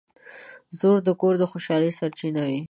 [0.79, 2.59] •زوی د کور د خوشحالۍ سرچینه وي.